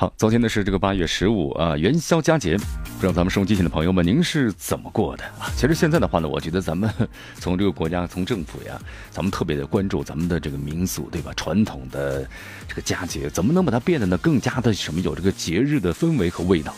[0.00, 5.50] 好，昨天呢是这个八月十五啊，元宵佳节，不知道咱们收机前的朋友们，您是怎么过的啊？
[5.56, 6.88] 其实现在的话呢，我觉得咱们
[7.40, 8.80] 从这个国家、从政府呀，
[9.10, 11.32] 咱们特别的关注咱们的这个民俗，对吧？
[11.34, 12.24] 传统的
[12.68, 16.72] 这个佳节，怎么能把它变得呢更加的什么有这个节日的氛围和味道，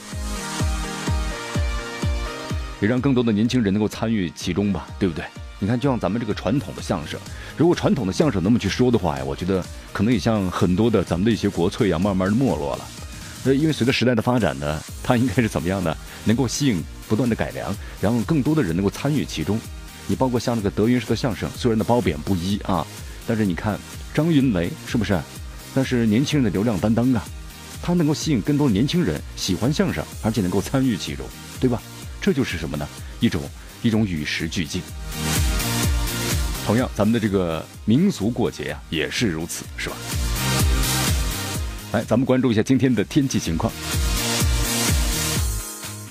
[2.80, 5.22] 也让更多的年轻人能够参与其中吧，对不对？
[5.58, 7.20] 你看，就像咱们这个传统的相声，
[7.54, 9.62] 如果传统的相声那么去说的话呀，我觉得
[9.92, 12.84] 可能也像很多的咱们的一些国粹呀，慢慢的没落了。
[13.44, 15.96] 呃，因为随着时代的发展呢， 它应该是怎么样呢？
[16.24, 19.58] 能够吸引不断的改良，然后更多的人能够参与其中。
[20.06, 22.86] 你包括像那个德云社的相声，虽然的褒贬不一啊，
[23.26, 23.78] 但是你看
[24.12, 25.18] 张云雷是不是？
[25.72, 27.24] 那是年轻人的流量担当啊，
[27.80, 31.24] 他能够吸引更多年轻人喜欢相声，而且能够参与其中，
[31.60, 31.80] 对吧？
[32.20, 32.86] 这就是什么呢？
[33.20, 33.40] 一种
[33.82, 34.82] 一种与时俱进。
[36.66, 39.96] 同样，咱们的这个民俗过节呀，也是如此，是吧？
[41.92, 43.72] 来，咱们关注一下今天的天气情况。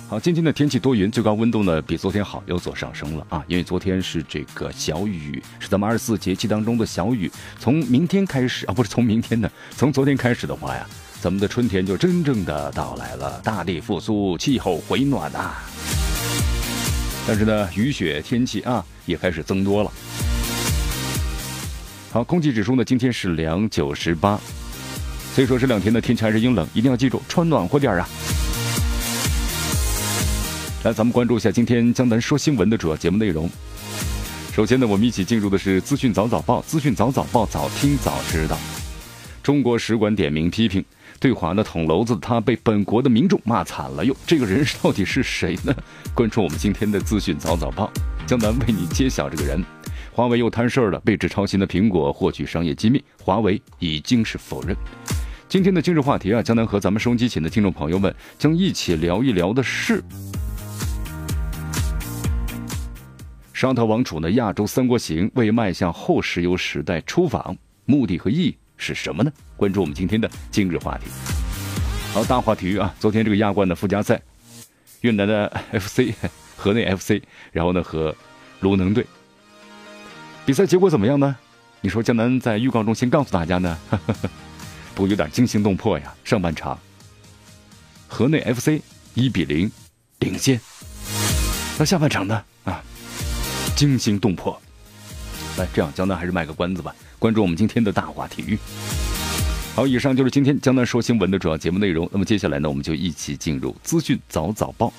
[0.09, 3.41] 好，今天的天气多云，最高温度呢比昨天好，有所上升了啊。
[3.47, 7.31] 因为昨天是这个小雨，是咱们二十四节气当中的小雨。
[7.57, 10.85] 从明天开始啊，不是从明天呢， 从昨天开始的话呀，
[11.21, 15.53] 咱们的春天就真正的到来了，大地复苏，气候回暖呐。
[17.25, 19.91] 但是呢，雨雪天气啊也开始增多了。
[22.11, 24.37] 好，空气指数呢今天是两九十八。
[25.39, 28.09] 所以说这两天的天气还是阴冷，一定要记住穿暖和点儿啊！
[30.83, 33.49] 来，咱们关注一下今天江南说新闻的主要节目内容。
[34.51, 38.57] 首先呢，我们一起进入的是资讯早早报，资讯早早报，早听早知道。
[39.41, 40.83] 中国使馆点名批评
[41.21, 44.13] 对华的捅娄子，他被本国的民众骂惨了哟。
[44.27, 45.73] 这个人到底是谁呢？
[46.13, 47.89] 关注我们今天的资讯早早报，
[48.27, 49.63] 江南为你揭晓这个人。
[50.11, 54.75] 华为又摊事儿了，被指抄袭的苹果获取商业机密，华为已经是否认。
[55.49, 60.03] 今天的今日话题啊，江南和咱们收音机前的听众朋友们将一起聊一聊的是
[63.51, 69.31] 沙特王储的亚洲三国行为迈向后石油时代出访，目的和意义是什么呢？
[69.57, 71.05] 关注我们今天的今日话题。
[72.13, 74.21] 好，大话体育啊，昨天这个亚冠的附加赛，
[75.01, 76.13] 越南的 FC
[76.55, 78.15] 河内 FC，然后呢和
[78.59, 79.03] 鲁能队。
[80.45, 81.35] 比赛结果怎么样呢？
[81.81, 83.77] 你说江南在预告中先告诉大家呢，
[84.95, 86.13] 不有点惊心动魄呀？
[86.23, 86.77] 上半场，
[88.07, 88.81] 河内 FC
[89.13, 89.71] 一比零
[90.19, 90.59] 领先，
[91.77, 92.43] 那下半场呢？
[92.65, 92.83] 啊，
[93.75, 94.61] 惊心动魄。
[95.57, 98.57] 来，这样江南还是卖个关子吧，关注我们今天的大话体育。
[99.75, 102.09] 好，以上就是今天江南说新闻的主要节目内容。
[102.11, 104.91] 那么接下来呢，我们就一起进入资讯早早报。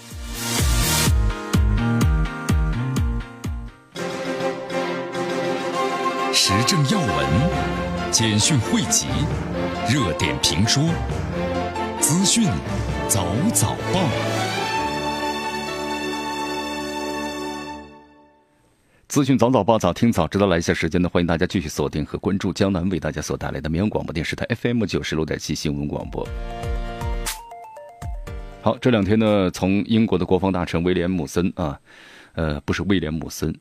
[6.33, 9.07] 时政要闻、简讯汇集、
[9.93, 10.85] 热点评说、
[11.99, 12.45] 资讯
[13.09, 14.09] 早早报。
[19.09, 20.47] 资讯早早报，早听早知道。
[20.47, 26.25] 来一下时间呢，欢迎大家继续锁定和关注江南为大家所带来的绵阳广播电视台 FM 九十六点七新闻广播。
[28.63, 31.77] 好，这两天呢，从英国的国防大臣威廉姆森啊，
[32.35, 33.53] 呃，不是威廉姆森。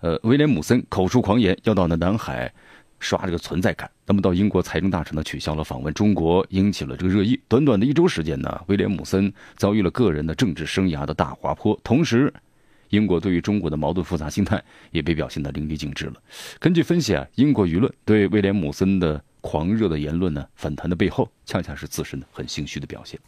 [0.00, 2.52] 呃，威廉姆森口出狂言，要到呢南海
[3.00, 3.90] 刷这个存在感。
[4.06, 7.38] 那么到英国财政大臣呢取消了访问中国，引起了这个热议。
[7.48, 11.78] 短短的一周时间呢，威廉姆森遭遇了个人的政治生涯的大滑坡。
[11.84, 12.32] 同时，
[12.90, 16.14] 英国对于中国的矛盾复杂心态也被表现得淋漓尽致了。
[16.58, 23.20] 根据分析啊，英国舆论对威廉姆森的狂热的言论呢反弹的背后，恰恰是自身的很心虚的表现。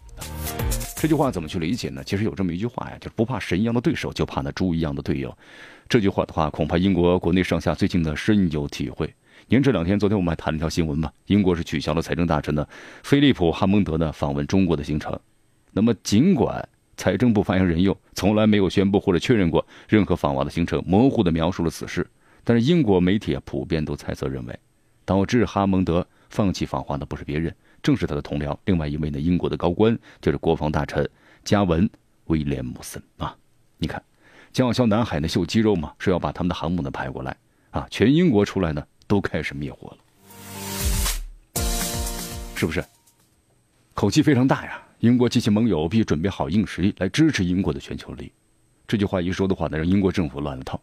[0.96, 2.02] 这句话怎么去理解呢？
[2.04, 5.36] 其实有这么一句话呀，就是不怕神一样的对手，就怕那猪一样的队友。
[5.88, 9.14] 这句话的话，恐怕英国国内上下最近呢深有体会。
[9.52, 12.68] 您这两天，昨天我们还谈了一条新闻嘛，英国是取消了财政大臣的
[13.02, 15.18] 菲利普·哈蒙德呢访问中国的行程。
[15.72, 22.08] 那么，尽管财政部发言人又从来没有宣布或者确认过任何访华的行程，模糊的描述了此事，
[22.44, 24.56] 但是英国媒体普遍都猜测认为，
[25.04, 27.52] 导致哈蒙德放弃访华的不是别人，
[27.82, 31.10] 正是他的同僚，另外一位呢英国的高官，就是国防大臣
[31.42, 31.84] 加文·
[32.26, 33.36] 威廉姆森啊。
[33.78, 34.00] 你看。
[34.52, 37.36] 叫嚣南海呢秀肌肉嘛，说要把他们的航母呢派过来
[37.70, 37.86] 啊！
[37.88, 41.62] 全英国出来呢都开始灭火了，
[42.54, 42.84] 是不是？
[43.92, 44.80] 口气非常大呀。
[45.00, 48.32] 英国及其盟友必须准备好硬实力来支持英国的全球利益。
[48.86, 50.80] 这句话一说的话呢，让英国政府乱了套。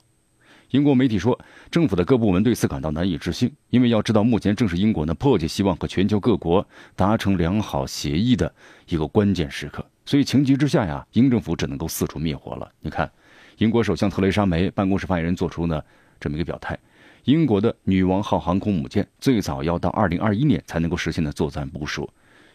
[0.71, 1.39] 英国媒体说，
[1.71, 8.53] 政府的各部门对此感到难以置信，因为要知道，目前正是英国呢迫切希望和全球各国达成良好协议的
[8.89, 9.85] 一个关键时刻。
[10.06, 12.69] 所以情急之下呀，英政府只能够四处灭火了。
[12.81, 13.09] 你看，
[13.59, 15.81] 英国首相特蕾莎梅办公室发言人做出呢
[16.19, 16.77] 这么一个表态：，
[17.27, 22.09] 英国的女王号航空母舰最早要到二零二一年才能够实现的作战部署。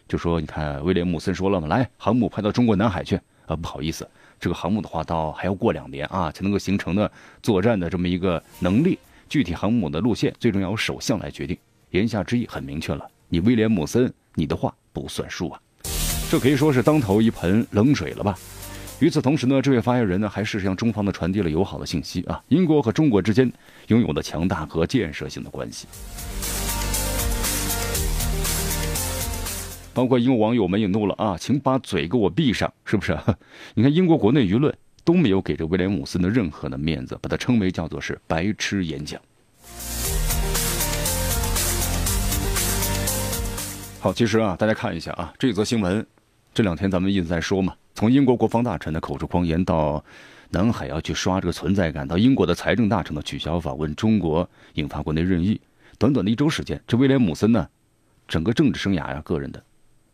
[0.07, 3.15] 就说你看，威廉姆森说了嘛，来航母派到中国南海去
[3.45, 4.09] 啊，不好意思，
[4.39, 7.11] 这个航母的话，到还要过两年啊，才能够形成的
[7.43, 8.97] 作战的这么一个能力。
[9.29, 11.55] 具体航母的路线，最终要由首相来决定。
[11.91, 15.61] 言下之意很明确了，你威廉姆森，你的话不算数啊，
[16.31, 18.35] 这可以说是当头一盆冷水了吧。
[18.99, 23.51] 与此同时呢，这位发言人呢，还是向中方的传递了友好的信息啊，英国和中国之间
[23.87, 25.87] 拥有的强大和建设性的关系。
[29.93, 33.17] 包括英国网友们也怒了啊，请把嘴给我闭上，是不是？
[33.75, 34.73] 你看英国国内舆论
[35.03, 39.19] 都没有给这威廉姆森的任何的面子，把他称为叫做是白痴演讲。
[43.99, 46.05] 好，其实啊，大家看一下啊，这则新闻，
[46.53, 50.03] 这两天咱们一直在说嘛，从英国国防大臣的口出狂言到
[50.51, 55.59] 南海要去刷这个存在感，到英国的财政大臣的取消访问中国，引发国内热议，
[55.97, 57.67] 短短的一周时间，这威廉姆森呢，
[58.27, 59.63] 整个政治生涯呀，个人的。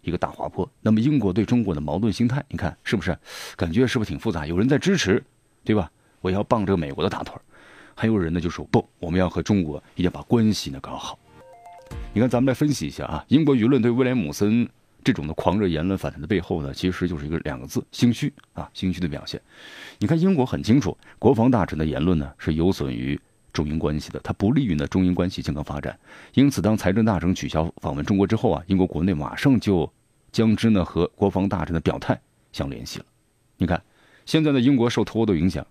[0.01, 0.68] 一个大滑坡。
[0.81, 3.15] 那么英国对中国的矛盾心态，你看是不是？
[3.57, 4.47] 感觉是不是挺复杂？
[4.47, 5.21] 有人在支持，
[5.65, 5.92] 对吧？
[6.21, 7.35] 我要傍着美国的大腿
[7.95, 11.19] 还有人呢就说不，我们要和中国一定要把关系呢搞好。
[12.13, 14.65] 你看，咱们来分析一下啊，英国舆论对威廉姆森
[15.03, 19.41] 这种的狂热言论反弹的背后呢，其实就是一个两个字：心虚啊，心虚的表现。
[19.97, 23.19] 你看，英国很清楚，国防大臣的言论呢是有损于
[23.53, 25.97] 中英关系的，它不利于呢中英关系健康发展。
[26.33, 29.91] 因此，当财政大臣取消访问中国之后啊，英国国内马上就。
[30.31, 32.15] 将之呢和国防大臣的表态
[32.51, 33.05] 相联系了。
[33.57, 33.81] 你看，
[34.27, 35.65] 现在的英国受脱欧的影响，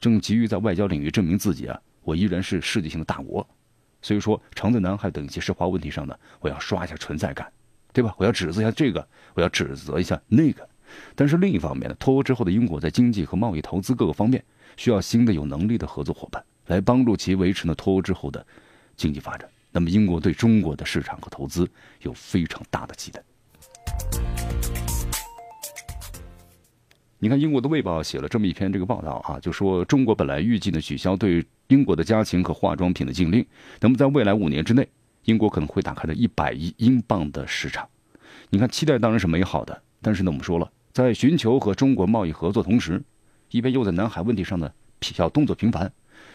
[0.00, 3.48] 正急于在外交领域证明自己啊，我依然是世界性的大国。
[4.02, 7.48] 所以说，常在南海等一些涉华问题上呢，我要刷一下存在感，
[7.92, 8.14] 对吧？
[8.18, 10.68] 我要指责一下这个，我要指责一下那个。
[11.14, 14.42] 但是另一方面呢，脱欧之后的英国在经济和贸易、投资各个方面
[14.76, 18.44] 需要新的有能力的合作伙伴来帮助其维持呢脱欧之后的
[18.96, 19.48] 经济发展。
[19.70, 21.68] 那么，英国对中国的市场和投资
[22.02, 23.22] 有非常大的期待。
[27.22, 33.46] 你看，英国的《卫报》写了这么一篇这个报道啊，就说中国本来预计呢取消对英国的家禽和化妆品的禁令，
[33.78, 34.88] 那么在未来五年之内，
[35.30, 37.88] 英国可能会打开的一百亿英镑的市场。
[38.50, 43.00] 你看，期待当然是美好的，但是呢，我们说了，在寻求和中国贸易合作同时，
[43.52, 44.68] 一边又在南海问题上呢
[45.00, 45.90] 小动作频繁，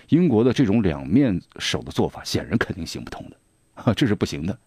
[0.08, 4.58] 英国的这种两面手的做法，显然肯定行不通的，这是不行的。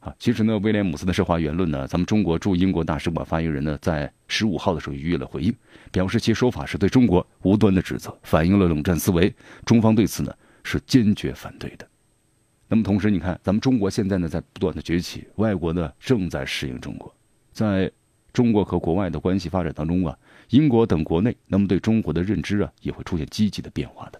[0.00, 5.54] 啊，其实呢，威廉姆斯的涉华言论呢，咱们中国驻英国大使馆发言人呢，在十五号的时候予以了回应，
[5.90, 9.32] 表示其说法是对中国无端的指责，反映了冷战思维，
[9.66, 11.86] 中方对此呢是坚决反对的。
[12.72, 17.14] 那么同时，你看，咱们中国现在呢在不断的崛起，外国呢正在适应中国，
[17.52, 17.92] 在
[18.32, 20.16] 中国和国外的关系发展当中啊，
[20.48, 24.18] 英国等国内那么对中国的认知啊也会出现积极的变化的。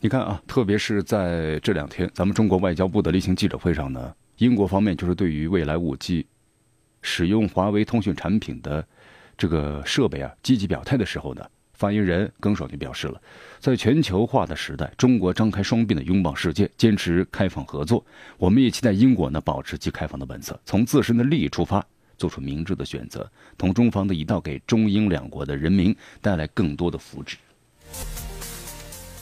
[0.00, 6.26] 你看啊，特别是在这两天，咱们中国外交部的例行记者会上呢，英国方面就是对于未来五 G
[7.02, 8.82] 使用华为通讯产品的
[9.36, 13.20] 这个设备啊，积极表态的时候呢，发言人耿爽就表示了，
[13.60, 18.04] 在全球化的时代，中国张开双臂的拥抱世界，坚持开放合作。
[18.38, 21.84] 我们也期待英国呢保持其开放的本色，从自身的利益出发，
[22.16, 27.34] 做出明智的选择，同中方的一道给中英两国的人民带来更多的福祉。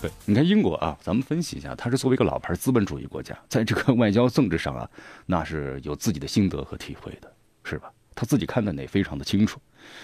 [0.01, 4.89] 对你看英国啊，咱们分析一下，它是作为一个老牌资本主义国家，在这个外交政治上啊，
[5.27, 7.33] 那是有自己的心得和体会的，
[7.65, 7.91] 是吧？
[8.15, 9.61] 他自己看的也非常的清楚。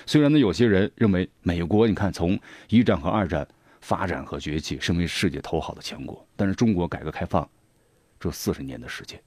[0.06, 2.38] 虽然呢，有些人认为美国，你看从
[2.68, 3.46] 一战和二战
[3.80, 7.48] 发展和崛起，身为世界头号的强国，但是中国改革开放
[8.18, 9.20] 这四十年的时间，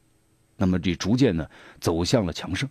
[0.57, 1.47] 那么这逐渐呢
[1.79, 2.69] 走向了强盛。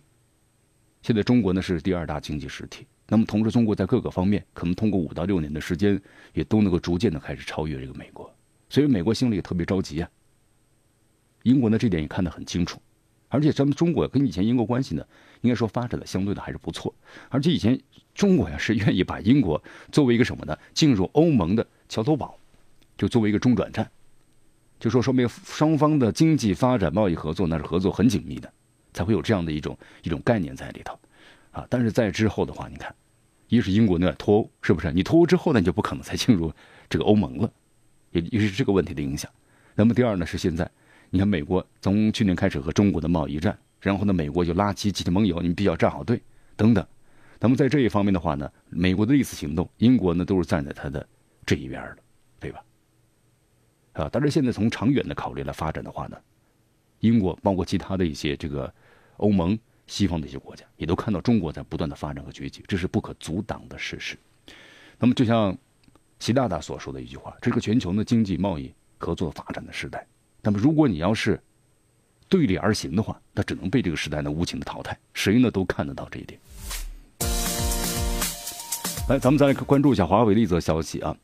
[1.01, 2.87] 现在中国呢是第二大经济实体。
[3.05, 6.01] 那么，同时，中国在各个方面可能通过五到六年的时间，
[6.33, 8.33] 也都能够逐渐的开始超越这个美国，
[8.69, 10.09] 所以美国心里也特别着急啊。
[11.43, 12.81] 英国呢，这点也看得很清楚，
[13.33, 15.03] 而且咱们中国跟以前英国关系呢，
[15.41, 16.93] 应该说发展的相对的还是不错，
[17.29, 17.79] 而且以前
[18.13, 19.61] 中国呀是愿意把英国
[19.91, 20.55] 作为一个什么呢？
[20.75, 22.37] 进入欧盟的桥头堡，
[22.95, 23.89] 就作为一个中转站，
[24.79, 28.53] 就说说明双方的经济发展、贸易合作那是合作很紧密的，
[28.93, 30.97] 才会有这样的一种一种概念在里头。
[31.49, 32.93] 啊，但是在之后的话，你看，
[33.47, 34.93] 一是英国那脱欧，是不是？
[34.93, 36.53] 你脱欧之后呢，你就不可能再进入
[36.87, 37.51] 这个欧盟了，
[38.11, 39.29] 也也是这个问题的影响。
[39.73, 40.69] 那么第二呢，是现在
[41.13, 46.19] 你看美国从去年开始和中国的贸易战，然后呢，美国就拉起集体盟友，你们必须要站好队
[46.55, 46.83] 等等。
[47.39, 51.07] 那么在这一方面的话呢，美国的历次行动，英国呢都是站在他的
[51.45, 51.97] 这一边的，
[52.39, 52.63] 对吧？
[53.93, 56.17] 啊，但是现在从长远的考虑来发展的话呢，
[57.01, 58.73] 英国包括其他的一些这个
[59.17, 59.55] 欧盟、
[59.85, 64.17] 西方的一些国家，也都看到中国在不断的发展和崛起，这是不可阻挡的事实。
[64.97, 65.55] 那么就像
[66.17, 70.07] 习大大所说的一句话，这个全球的经济贸易合作发展的时代。
[70.45, 71.41] 那么，如果你要是
[72.27, 74.97] 对立而行的话，那只能被这个时代呢无情的淘汰。
[75.13, 76.37] 谁呢都看得到这一点。
[79.07, 81.15] 来，咱们再来关注一下华为的一则消息啊。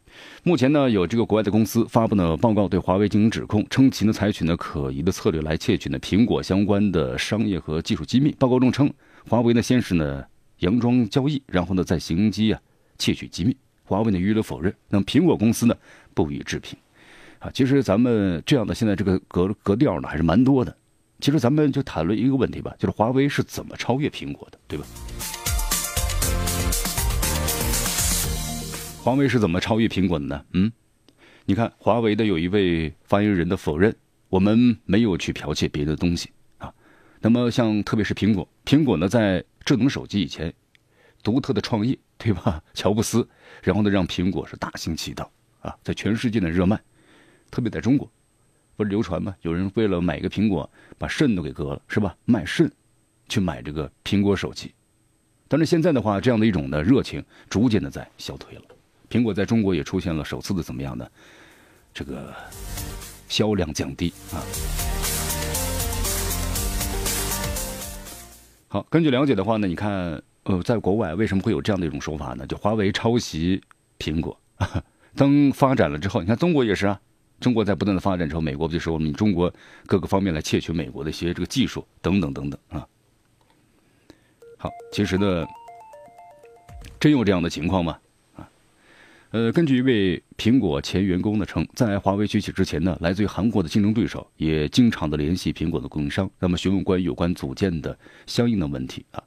[0.43, 8.33] 目前呢，有这个国外的公司发布呢报告，对华为进行指控，称其呢采取呢可疑的策略来窃取呢苹果相关的商业和技术机密。
[8.39, 8.89] 报告中称，
[9.27, 10.23] 华为呢先是呢
[10.59, 12.61] 佯装交易，然后呢再行机啊
[12.97, 13.55] 窃取机密。
[13.83, 15.75] 华为呢予以了否认，那么苹果公司呢
[16.13, 16.77] 不予置评。
[17.39, 20.75] 啊，其实咱们这样的现在这个格格调呢还是蛮多的。
[21.21, 24.85] 其实咱们就谈论一个问题吧，就是华为是怎么超越苹果的，对吧？
[29.01, 30.45] 华为是怎么超越苹果的呢？
[30.51, 30.71] 嗯，
[31.45, 33.95] 你看华为的有一位发言人的否认，
[34.27, 36.73] 我们没有去剽窃别的东西啊。
[37.21, 40.53] 那么像特别是苹果，苹果呢在智能手机以前
[41.23, 42.61] 独特的创意，对吧？
[42.73, 43.27] 乔布斯，
[43.63, 45.31] 然后呢让苹果是大行其道
[45.61, 46.79] 啊，在全世界的热卖。
[47.51, 48.09] 特别在中国，
[48.75, 49.35] 不是流传吗？
[49.41, 52.15] 有人为了买一个苹果，把肾都给割了，是吧？
[52.25, 52.71] 卖肾
[53.27, 54.73] 去买这个苹果手机。
[55.47, 58.61] 但是现在的话，这样的一种的热情逐渐的在消退了。
[59.09, 61.07] 苹果在中国也出现了首次的怎么样呢？
[61.91, 62.31] 这个
[63.27, 64.37] 销量降低啊。
[68.67, 72.45] 好，根据了解的话呢，你看，呃，在国外为什么会有这样的一种说法呢？
[72.45, 73.59] 就华为抄袭
[73.97, 74.39] 苹果，
[75.17, 77.01] 当发展了之后，你看中国也是啊。
[77.39, 79.53] 中国在不断的发展之后，美国不就说我们中国
[79.85, 82.87] 各个方面来窃取美国的一些这个技术等等等等啊？
[84.57, 85.45] 好，其实呢，
[86.99, 87.97] 真有这样的情况吗？
[88.35, 88.49] 啊，
[89.31, 99.23] 呃，根据一位苹果前员工的称，在华为崛起之前呢，来自于韩国的竞争对手也经常的联系苹果的供应商，那么询问关于有关组件的相应的问题啊。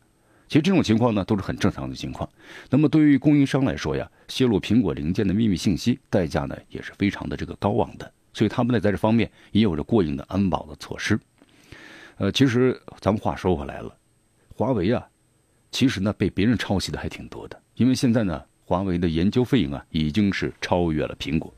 [0.53, 2.29] 其实这种情况呢，都是很正常的情况。
[2.69, 8.13] 那么对于供应商来说呀，泄露苹果零件的秘密信息，代价呢也是非常的这个高昂的。
[8.35, 11.19] 所以他们呢在这方面也有着过硬的安保的措施。
[12.19, 13.97] 呃，其实咱们话说回来了，
[14.55, 15.03] 华为啊，
[15.71, 17.59] 其实呢被别人抄袭的还挺多的。
[17.77, 21.51] 因为现在呢，华为的研究费用啊已经是超越了苹果。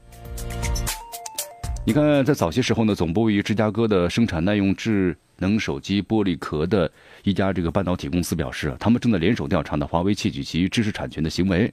[1.85, 5.17] 你看，在早些时候呢，总部位于芝加哥的生产耐用制。
[5.39, 6.91] 能手机玻璃壳的
[7.23, 11.73] 一家这个半导体公司表示，他们正在联手调查呢华为窃取其知识产权的行为。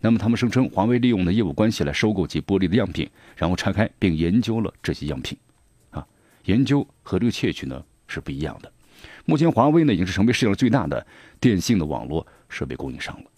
[0.00, 5.38] 那么他们声称，华为利用的业务关系来收购其玻璃的样品，然后拆开并研究了这些样品。
[5.90, 6.04] 啊，
[6.46, 8.72] 研究和这个窃取呢是不一样的。
[9.24, 11.06] 目前华为呢已经是成为世界上最大的
[11.38, 13.30] 电信的网络设备供应商了。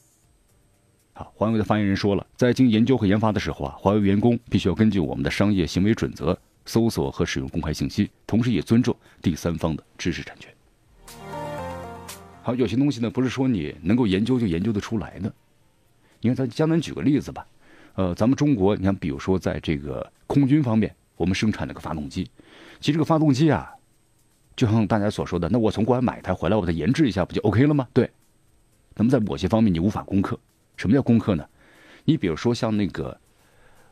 [1.13, 6.39] 好，华为的发言人说了，在经研究和研发的时候啊，华为员工必须要根据我们的商业行为准则。
[6.67, 10.53] 搜索和使用公开信息，同时也尊重第三方的知识产权。
[12.43, 15.33] 好，有些东西呢，不是说你能够研究就研究得出来的。
[16.21, 17.47] 你看，咱江南举个例子吧，
[17.95, 22.31] 呃，咱们中国，你看，比如说在这个空军方面，我们生产那个发动机，
[22.81, 23.71] 其实这个发动机啊，
[24.57, 27.89] 就像大家所说的，那我从国外买一台回来，我再研制一下，不就 OK 了吗？
[27.93, 28.11] 对。
[28.95, 30.39] 那么在某些方面你无法攻克。
[30.77, 31.47] 什么叫攻克呢？
[32.05, 33.19] 你比如说像那个，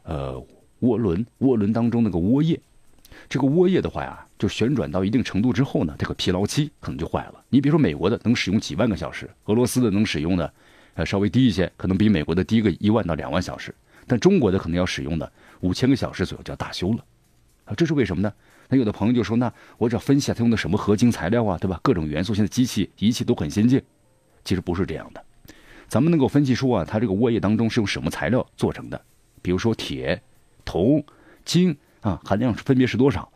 [0.04, 0.42] 呃。
[0.82, 2.60] 涡轮，涡轮当中那个涡叶，
[3.28, 7.44] 这个涡叶的话呀，就旋转到一定程度之后呢，这个疲劳期可能就坏了。
[7.48, 10.52] 你比如说美国的能使用几万个小时，俄罗斯的能使用的，
[10.94, 13.74] 呃，稍微低一些，可能比美国的低个一万到两万小时，
[14.06, 17.04] 但中国的可能要使用的五千个小时左右就要大修了，
[17.66, 18.32] 啊，这是为什么呢？
[18.68, 21.78] 那有的朋友就说，那我只要分析下它用的什么合金材料啊，对吧？
[21.82, 23.80] 各种元素，现在机器仪器都很先进，
[24.44, 25.22] 其实不是这样的。
[25.86, 29.00] 咱们能够分析出啊，它这个涡叶当中是用什么材料做成的，
[29.42, 30.20] 比如说铁。
[30.64, 31.04] 铜、
[31.44, 33.30] 金啊，含量分别是多少？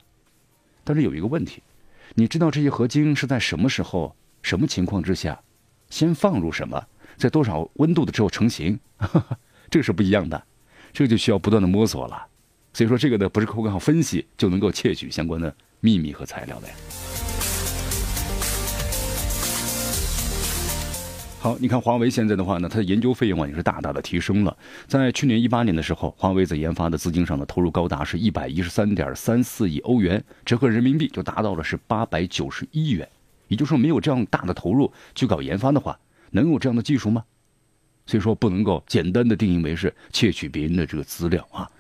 [0.84, 1.62] 但是有一个问题，
[2.14, 5.40] 你知道这些合金是在什么时候、什么情况之下，
[5.90, 8.78] 先放入什么，在多少温度的时候成型？
[9.68, 10.42] 这是不一样的，
[10.92, 12.26] 这就需要不断的摸索了。
[12.72, 16.74] 所以说，这个呢不是靠分析就能够窃取相关的秘密和材料的呀。
[21.46, 24.56] 好，你看华为现在的话呢，它的研究费用啊也是大大的提升了。
[24.88, 33.08] 在去年一八年的时候，华为在研发的资金上呢投入高达是一百一十三点三四亿欧元，折合人民币就达到了是八百九十一亿元。
[33.46, 35.96] 也就是说，没有这样大的投入去搞研发的话，
[36.32, 37.22] 能有这样的技术吗？
[38.06, 41.70] 所以说不能够简单的定义为是窃取别人的这个资料啊。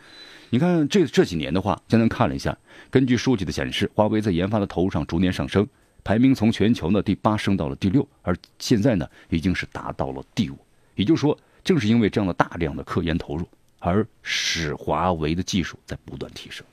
[0.50, 2.56] 你看这这几年的话，简单看了一下，
[2.88, 5.66] 根据数据的显示，华为在研发的投入上逐年上升，
[6.06, 10.56] 排名从全球呢第八升到了第六，而现在呢已经是达到了第五。
[10.94, 13.44] 也就是说，正是因为这样的大量的科研投入，
[13.80, 16.64] 而使华为的技术在不断提升。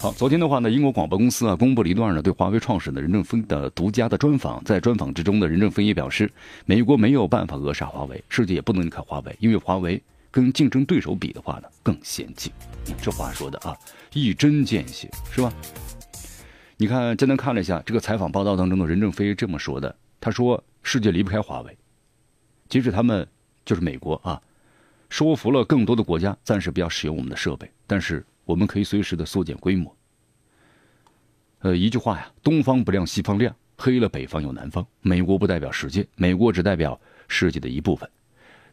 [0.00, 4.60] 好，昨天的话呢，英国广播公司啊公布了一段呢对华为创始人任正非的独家的专访。
[4.64, 6.28] 在专访之中呢，任正非也表示，
[6.66, 10.02] 美国没有办法扼杀华为，世界也不能离开华为，因为华为
[10.32, 12.52] 跟竞争对手比的话呢更先进。
[13.00, 13.76] 这话说的啊，
[14.12, 15.52] 一针见血，是吧？
[16.76, 21.76] 你看，简单看了一下这个采访报道当中的任正非这么说的，他说世界离不开华为，
[22.68, 23.26] 即使他们
[23.64, 24.40] 就是美国啊，
[25.08, 28.24] 说服了更多的国家暂时不要使用我们的设备，但是。
[28.46, 29.96] 我们可以随时的缩减规模。
[31.60, 34.84] 呃，一句话呀，东方不亮西方亮，黑了北方有南方。
[35.02, 38.10] 美国不代表世界，美国只代表世界的一部分。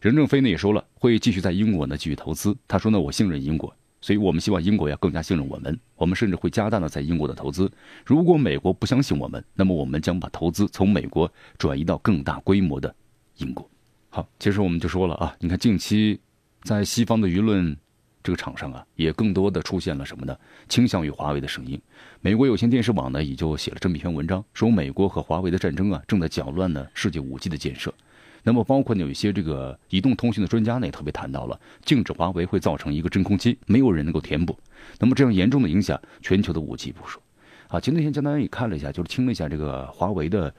[0.00, 2.56] 任正非呢也说了，会继续在英国呢继续投资。
[2.66, 5.78] 他说呢，我信任英国，所以我们希望英国要更加信任我们。
[5.96, 7.70] 我们甚至会加大呢在英国的投资。
[8.04, 12.94] 如果美国不相信我们，那么我们将把投资从美国转移到更大规模的
[13.38, 13.68] 英国。
[14.10, 16.20] 好，其实我们就说了啊，你看近期
[16.62, 17.76] 在西方的舆论。
[18.20, 20.36] 这个场上啊，也更多的出现了什么呢？
[20.68, 21.80] 倾向于华为的声音。
[22.20, 27.94] 美国有线电视网呢，也就写了这么一篇文章，说美国和华为的战争啊，正在搅乱呢世界五 G 的建设。
[28.42, 34.58] 那么，包括有一些这个移动通讯的专家呢，也特别谈到了，禁止华为会造成一个真空期，没有人能够填补。
[34.98, 37.20] 那么这样严重的影响全球的五 G 部署。
[37.68, 40.54] 啊，前段时间江南也看了一下，就是听了一下这个华为的，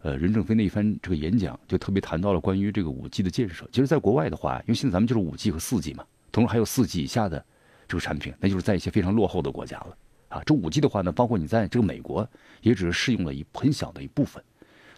[0.00, 3.68] 呃任正非那一番这个演讲，就特别谈到了关于这个五 G 的建设。
[3.70, 6.04] 其实，在国外的话，因为现在咱们就是五 G 和四 G 嘛。
[6.32, 7.44] 同时还有四 G 以下的
[7.86, 9.96] 这个产品，那就是在一些非常落后的国家了
[10.28, 10.42] 啊。
[10.46, 12.26] 这五 G 的话呢，包括你在这个美国，
[12.62, 14.42] 也只是适用了一很小的一部分。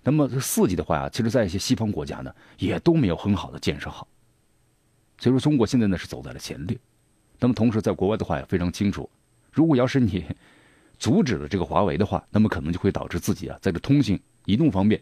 [0.03, 4.09] 那么四 G 的话呀，其实在一些西方国家呢，也都没有很好的建设好。
[5.19, 6.79] 所以说，中国现在呢是走在了前列。
[7.39, 9.09] 那么同时，在国外的话也非常清楚，
[9.53, 10.25] 如果要是你
[10.99, 15.01] 阻止了这个华为的话，那么可能就会导致自己啊在这通信、移动方面，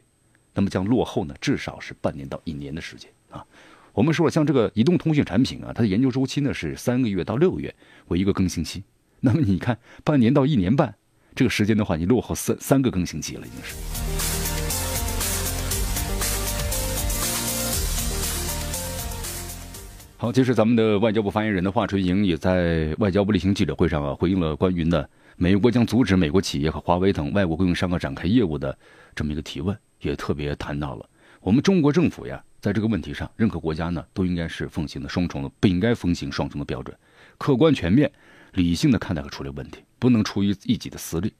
[0.55, 3.45] 那么将落后呢至少是半年到一年的时间啊。
[3.93, 7.75] 我们说了，像这个移动通信产品啊，它的研究周期呢是三个月到六个月
[8.09, 8.83] 为一个更新期。
[9.21, 10.95] 那么你看，半年到一年半
[11.35, 14.08] 这个时间的话，你落后三三个更新期了，已经是。
[20.21, 28.77] 好，其实咱们的外交部发言人的华春莹也在外交部例行记者会上啊，回应了关于呢美国将阻止美国企业和华为等外国供应商啊展开业务的
[29.15, 31.09] 这么一个提问，也特别谈到了
[31.41, 32.43] 我们中国政府呀。
[32.61, 36.93] 在这个问题上，任何国家呢都应该是奉行的双重的，不应该奉行双重的标准，
[37.39, 38.11] 客观全面、
[38.55, 41.33] 理性的看待和处理问题，不能出于一己的私利，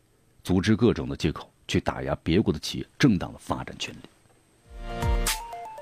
[0.45, 3.99] 组织各种的借口去打压别国的企业正当的发展权利。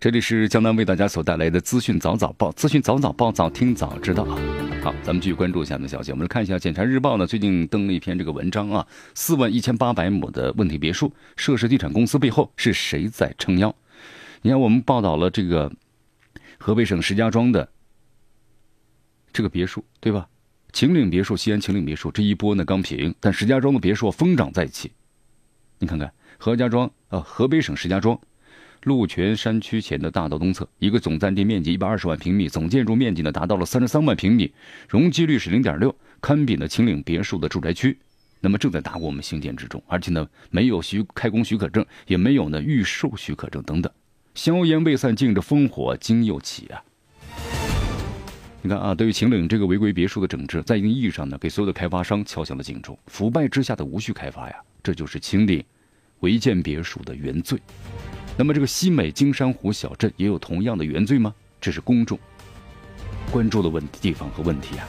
[0.00, 4.24] 这里是江南为大家所带来的资讯早早报，资讯早早报，早听早知道。
[4.82, 6.10] 好，咱们继续关注一下面的消息。
[6.10, 13.76] 我们来看一下《检察日报》呢，最近登了一篇这个文章啊，四万一千八百亩的问题别墅，涉事地产公司背后是谁在撑腰？
[14.40, 15.70] 你看，我们报道了这个
[16.58, 17.68] 河北省石家庄的
[19.34, 20.26] 这个别墅，对吧？
[20.72, 24.90] 秦岭别墅，西安秦岭别墅这一波呢刚平，但石家庄的别墅疯涨再起。
[25.78, 28.18] 你看看，何家庄啊，河北省石家庄
[28.84, 34.52] 鹿泉山区前的大道东侧，一个总占地面积一百二十万平米，总建筑面积呢达到了三十三万平米，
[34.88, 37.98] 容积率是零点六，堪比呢秦岭别墅的住宅区。
[38.40, 43.92] 那么正在打我们兴建之中，而且呢没有许开工许可证，也没有呢预售许可证等等。
[44.34, 46.82] 硝烟未散，尽着烽火今又起啊！
[48.62, 52.98] 你看啊，对于秦岭这个违规别墅的整治，在一定意义上呢，给所有的开发商敲响了警钟。
[53.08, 55.62] 腐败之下的无序开发呀，这就是秦岭
[56.20, 57.58] 违建别墅的原罪。
[58.40, 61.34] 那么，这个西美金山湖小镇也有同样的原罪吗？
[61.60, 62.18] 这是公众
[63.30, 64.88] 关注的问题地方和问题啊。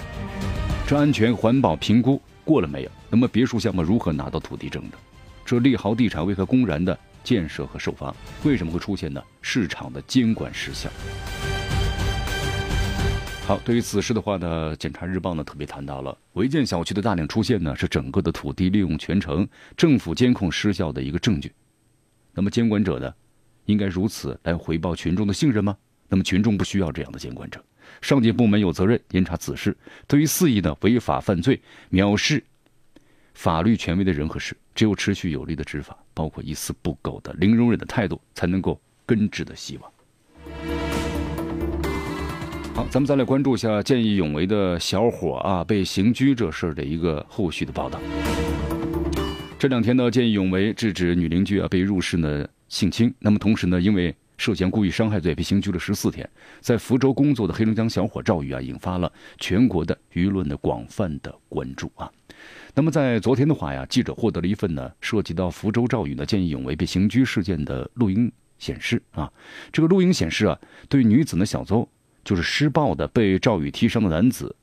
[0.87, 2.91] 这安全环保评估过了没有？
[3.09, 4.97] 那么，别墅项目如何拿到土地证的？
[5.43, 6.97] 这利豪地产为何公然的？
[7.25, 9.21] 建设和售房为什么会出现呢？
[9.41, 10.89] 市场的监管失效。
[13.45, 21.51] 好，对于此事的话呢，检察日报呢特别谈到了违建小区的大量出现呢，是整个的土地利用全程政府监控失效的一个证据。
[22.33, 23.13] 那么监管者呢，
[23.65, 25.75] 应该如此来回报群众的信任吗？
[26.09, 27.63] 那么群众不需要这样的监管者，
[28.01, 29.75] 上级部门有责任严查此事。
[30.07, 31.57] 对于肆意的违法犯罪、
[31.89, 32.43] 藐视
[33.33, 39.91] 法律权威的人和事，只有持续有力的执法，包括一丝不苟的零容忍的态度，才能够根治的希望。
[42.73, 47.99] 好，咱们再来关注一下见义勇为的小伙啊被刑拘这事的一个后续的报道。
[49.57, 56.27] 这两天呢，见义勇为制止女邻居啊被入室呢性侵，那么同时呢，因为涉嫌故意伤害罪被刑拘了十四天，
[56.61, 62.09] 在福州工作的黑龙江小伙赵宇啊，引发了全国的舆论的广泛的关注啊。
[62.73, 69.29] 那么在昨天的话呀，记者获得了一份呢涉及到福州赵宇的见义勇为被刑拘事件的录音显示啊。
[69.73, 70.57] 这个录音显示啊，
[70.87, 71.85] 对女子呢小邹
[72.23, 74.55] 就是施暴的被赵宇踢伤的男子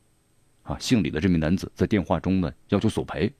[0.63, 3.31] 啊，姓李的这名男子在电话中呢要求索赔，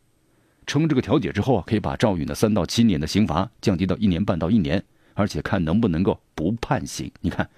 [0.69, 4.81] 称这个调解之后啊，可以把赵宇呢三到七年的刑罚降低到一年半到一年。
[5.15, 7.11] 而且看能不能够不判刑？
[7.21, 7.51] 你看，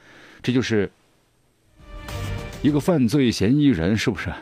[0.42, 0.90] 这就是
[2.62, 4.32] 一个犯罪嫌疑人，是不是？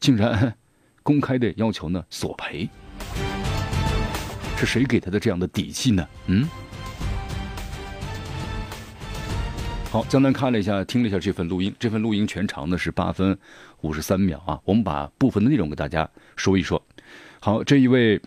[0.00, 0.54] 竟然
[1.02, 2.66] 公开的要求呢索赔，
[4.56, 6.08] 是谁给他的这样的底气呢？
[6.28, 6.48] 嗯。
[9.90, 13.38] 好，江南看了一下，听了一下这份录音，这份录音全长呢是八分
[13.82, 14.58] 五十三秒啊。
[14.64, 16.82] 我们把部分的内容给大家说一说。
[17.44, 18.22] 好，这一位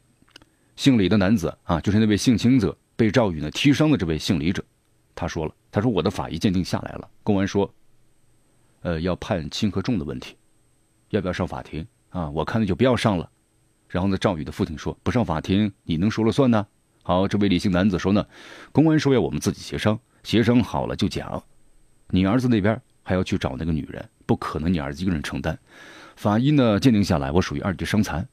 [0.75, 2.78] 姓李的男子啊，就是那位性侵者。
[2.97, 4.62] 被赵宇呢踢伤的这位姓李者，
[5.15, 7.73] 他说了：“他说我的法医鉴定下来了，公安说，
[8.82, 10.36] 呃，要判轻和重的问题，
[11.12, 12.30] 要不要上法庭啊？
[12.30, 13.30] 我看那就不要上了。”
[13.88, 16.67] 然后呢，赵宇的父亲说：“不上法庭，你能说了算呢？”
[17.04, 18.28] 好，这位李姓男子说呢
[18.73, 21.41] ：“公安说要我们自己协商，协商好了就讲。
[22.10, 25.58] 你儿子那边还要去找那个女人，不可能你儿子一个人承担。
[26.17, 28.28] 法医呢鉴定下来，我属于二级伤残。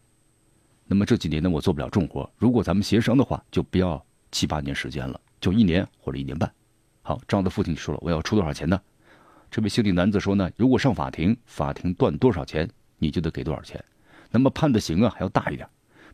[0.87, 2.31] 那么这几年呢，我做不了重活。
[2.37, 6.51] 如果咱们协商的话，就不要。”七八年时间了，就一年或者一年半。
[7.03, 8.81] 好，赵的父亲就说了：“我要出多少钱呢？”
[9.51, 12.67] 这位姓李男子说：“呢，如果上法庭，法庭断多少钱，
[12.97, 13.79] 你就得给多少钱。
[14.31, 15.69] 那么判的刑啊还要大一点。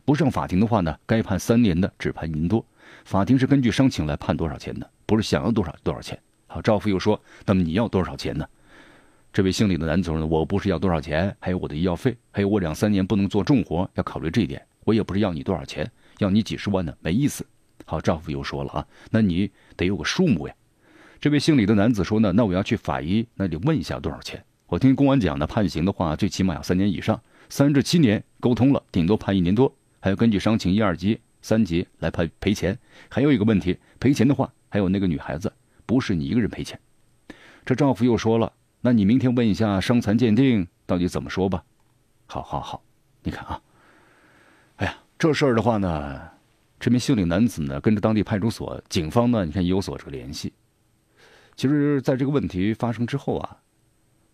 [0.04, 2.66] 不上法庭的话呢，该判三年的只判一年多。
[3.04, 8.44] 法庭是根据伤情来判多少钱的，不是想要多少多少钱。”好，赵父又说：“那么你要多少钱呢？”
[9.38, 14.61] 这位姓李的男子说：“呢，我不是要多少钱，还有我的医药费，还有我两三年不能做重活，要考虑这一点。
[14.81, 17.46] 我也不是要你多少钱，要你几十万呢，没意思。”
[17.87, 20.55] 好，丈夫又说了啊，那你得有个数目呀。
[21.20, 24.44] 这位姓李的男子说呢，那我要去法医那里问一下多少钱。
[24.66, 32.77] 我听公安讲呢，判刑的话最起码要三年以上，三至七年沟通了，顶多判一年多，还要根据伤情一二级、三级来赔赔钱。
[33.09, 35.53] 还有一个问题，赔钱的话还有那个女孩子，
[35.87, 36.77] 不是你一个人赔钱。
[37.64, 41.64] 这丈夫又说了，那你明天问一下伤残鉴定到底怎么说吧。
[42.26, 42.82] 好好好，
[43.22, 43.60] 你看啊，
[44.76, 46.28] 哎呀，这事儿的话呢。
[46.80, 50.52] 这名姓李男子呢，跟着当地派出所、警方呢，你看也有所这个联系。
[51.56, 53.56] 其实，在这个问题发生之后啊，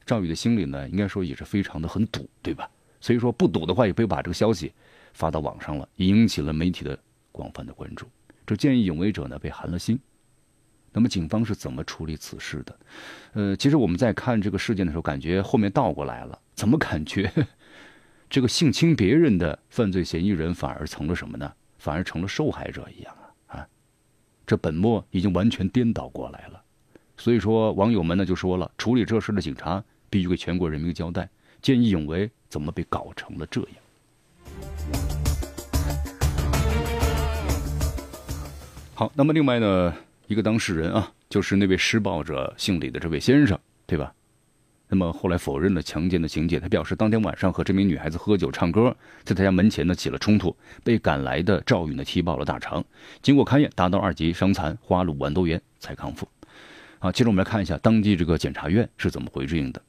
[0.05, 2.69] 赵宇的心里呢，应该说也是非常的很堵，对吧？
[3.01, 4.71] 所以说不堵的话，也不会把这个消息
[5.15, 6.99] 发到网上了，引起了媒体的
[7.33, 8.07] 广泛的关注。
[8.45, 9.99] 这见义勇为者呢被寒了心。
[10.95, 12.79] 那么警方是怎么处理此事的？
[13.33, 17.31] 呃，其实我们在看这个事件的时候，感觉后面倒过来了，怎么感觉
[18.31, 21.53] 这个性侵别人的犯罪嫌疑人反而成了什么呢？
[21.79, 23.13] 反而成了受害者一样
[23.49, 23.59] 啊！
[23.59, 23.69] 啊，
[24.47, 26.63] 这本末已经完全颠倒过来了。
[27.17, 31.29] 所以说，网友们呢就说了，处理这事的警察必须给全国人民交代，
[31.61, 33.71] 见义勇为怎么被搞成了这样？
[38.95, 39.93] 好，那么另外呢，
[40.27, 44.13] 一个当事人啊，就是那位施暴者姓李的这位先生，对吧？
[44.89, 52.85] 那么后来否认了强奸的情节，他表示当天晚上和这名女孩子喝酒唱歌，在他家门前呢起了冲突，被赶来的赵宇呢踢爆了大肠，
[53.21, 56.29] 经过勘验达到二级伤残，花了五万多元才康复。
[56.99, 59.83] 好，接着我们来看一下当地这个检察院是怎么回应的。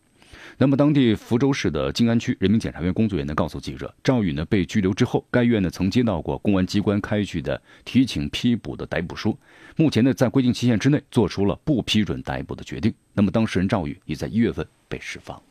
[0.57, 9.37] 那么，当地福州市的静安区人民检察院工作人员呢告诉记者，赵宇呢被拘留之后，该院呢曾接到过公安机关开具的提请批捕的逮捕书，
[9.75, 12.93] 目前呢在规定期限之内做出了不批准逮捕的决定。
[13.13, 15.41] 那么，当事人赵宇已在一月份被释放。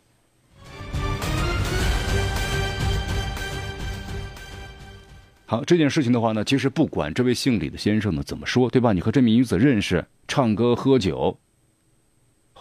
[5.45, 8.95] 好，这件事情的话呢，其实不管这位姓李的先生呢怎么说，对吧？
[8.95, 11.39] 你和这名女子认识，唱歌喝酒。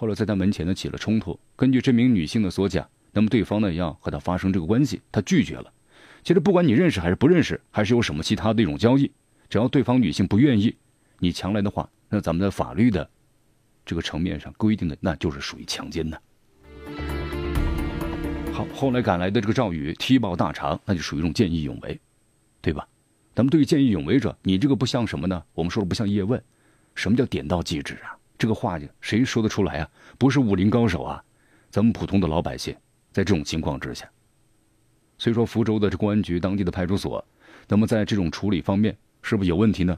[0.03, 5.71] 后来在他门前呢起了冲突，根据这名女性的所讲，那么对方呢要和他发生这个关系，他拒绝了。
[6.25, 9.09] 其实不管你认识还是不认识，还是有什么其他的一种交易，
[9.47, 10.75] 只要对方女性不愿意，
[11.19, 13.09] 你强来的话，那咱们在法律的
[13.85, 16.21] 这个层面上规定的，那就是属于强奸的。
[18.51, 21.97] 好，后来赶来的这个赵宇踢爆大肠，那就属于一种见义勇为，
[22.61, 22.85] 对吧？
[23.33, 25.41] 咱们对于见义勇为者，你这个不像什么呢？
[25.53, 26.43] 我们说的不像叶问，
[26.93, 28.19] 什么叫点到即止啊？
[28.43, 29.89] 这个话谁说得出来啊？
[30.17, 31.23] 不是武林高手啊，
[31.69, 32.75] 咱们普通的老百姓，
[33.13, 34.05] 在这种情况之下，
[35.17, 37.25] 所以说福州的这公安局当地的派出所，
[37.69, 39.97] 那么在这种处理方面是不是有问题呢？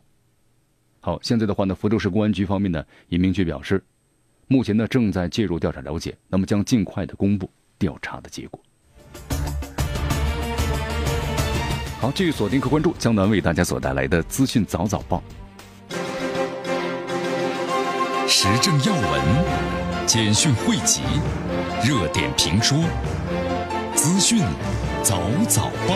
[0.99, 3.83] 好，现在的话呢，福州市公安局方面呢也明确表示，
[4.47, 8.61] 目前呢正在介入调查了解，那么将尽快的公布调查的结果。
[11.99, 15.23] 好，继续锁定和关注江南为大家所带来的资讯早早报。
[18.27, 19.21] 时政要闻、
[20.07, 21.01] 简讯汇集、
[21.83, 22.75] 热点评说、
[23.93, 24.39] 资讯
[25.03, 25.95] 早早报。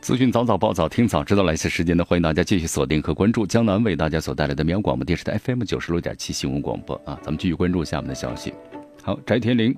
[0.00, 8.52] 资讯早早报早听早知道，来自时间呢，欢迎大家继续锁定和关注江南为大家所带来的绵阳广播电视台 FM 九十六点七新闻广播啊，咱们继续关注下面的消息。
[9.08, 9.74] 好，翟天临，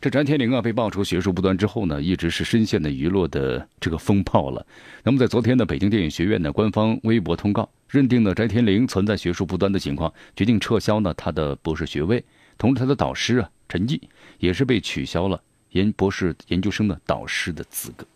[0.00, 4.64] 这翟天临啊被爆出学术不端之后呢，一直是深陷的娱乐的这个风暴了。
[5.02, 12.24] 那么在昨天呢，北京电影学院呢官方微博通告，认定呢翟天临存在学术不端的情况，决定撤销呢他的博士学位，
[12.56, 14.00] 同时他的导师啊陈毅
[14.38, 18.06] 也是被取消了研博士研究生的导师的资格。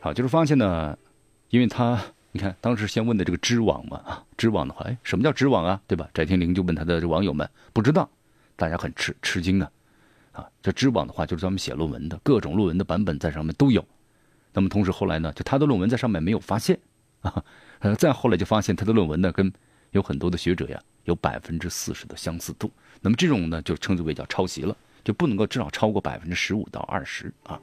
[0.00, 0.94] 好，就是发现呢，
[1.48, 1.98] 因为他
[2.32, 6.06] 你看当时先问的这个知网嘛啊，知网的话，哎，什么叫知网啊，对吧？
[6.12, 8.06] 翟天临就问他的网友们不知道。
[8.58, 9.70] 大家很吃吃惊啊，
[10.32, 13.86] 啊，这知网的话就是专门写论文的，各种论文的版本在上面都有。
[14.52, 16.76] 那么同时后来呢，就他的论文在上面没有发现
[17.20, 17.44] 啊，
[17.78, 19.52] 呃，再后来就发现他的论文呢跟
[19.92, 22.68] 有很多的学者呀有百分之四十的相似度。
[23.00, 27.60] 那么这种呢就称之为叫抄袭了，就不能够至少超过百分之十五到二十啊。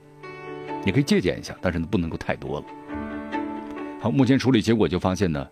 [0.86, 2.65] 你可以借鉴一下，但是呢不能够太多了。
[3.99, 5.45] 好，目前处理结果就发现呢，